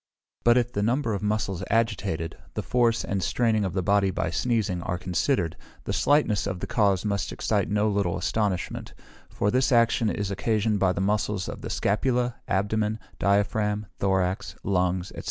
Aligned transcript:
But 0.43 0.57
if 0.57 0.71
the 0.71 0.81
number 0.81 1.13
of 1.13 1.21
muscles 1.21 1.63
agitated, 1.69 2.35
the 2.55 2.63
force 2.63 3.05
and 3.05 3.21
straining 3.21 3.63
of 3.63 3.73
the 3.73 3.83
body 3.83 4.09
by 4.09 4.31
sneezing, 4.31 4.81
are 4.81 4.97
considered; 4.97 5.55
the 5.83 5.93
slightness 5.93 6.47
of 6.47 6.59
the 6.59 6.65
cause 6.65 7.05
must 7.05 7.31
excite 7.31 7.69
no 7.69 7.87
little 7.87 8.17
astonishment; 8.17 8.95
for 9.29 9.51
this 9.51 9.71
action 9.71 10.09
is 10.09 10.31
occasioned 10.31 10.79
by 10.79 10.91
the 10.91 11.01
muscles 11.01 11.47
of 11.47 11.61
the 11.61 11.69
scapula, 11.69 12.37
abdomen, 12.47 12.97
diaphragm, 13.19 13.85
thorax, 13.99 14.55
lungs, 14.63 15.09
&c. 15.09 15.19